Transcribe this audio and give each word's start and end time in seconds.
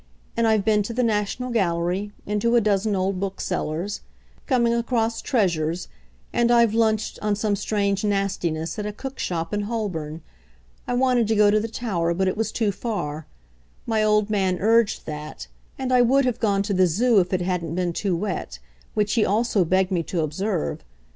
And 0.35 0.47
I've 0.47 0.65
been 0.65 0.81
to 0.81 0.95
the 0.95 1.03
National 1.03 1.51
Gallery, 1.51 2.11
and 2.25 2.41
to 2.41 2.55
a 2.55 2.59
dozen 2.59 2.95
old 2.95 3.19
booksellers', 3.19 4.01
coming 4.47 4.73
across 4.73 5.21
treasures, 5.21 5.89
and 6.33 6.49
I've 6.49 6.73
lunched, 6.73 7.19
on 7.21 7.35
some 7.35 7.55
strange 7.55 8.03
nastiness, 8.03 8.79
at 8.79 8.87
a 8.87 8.93
cookshop 8.93 9.53
in 9.53 9.61
Holborn. 9.69 10.23
I 10.87 10.95
wanted 10.95 11.27
to 11.27 11.35
go 11.35 11.51
to 11.51 11.59
the 11.59 11.67
Tower, 11.67 12.15
but 12.15 12.27
it 12.27 12.35
was 12.35 12.51
too 12.51 12.71
far 12.71 13.27
my 13.85 14.03
old 14.03 14.31
man 14.31 14.57
urged 14.59 15.05
that; 15.05 15.45
and 15.77 15.91
I 15.93 16.01
would 16.01 16.25
have 16.25 16.39
gone 16.39 16.63
to 16.63 16.73
the 16.73 16.87
Zoo 16.87 17.19
if 17.19 17.31
it 17.31 17.41
hadn't 17.41 17.75
been 17.75 17.93
too 17.93 18.15
wet 18.15 18.57
which 18.95 19.13
he 19.13 19.23
also 19.23 19.63
begged 19.63 19.91
me 19.91 20.01
to 20.01 20.21
observe. 20.21 20.83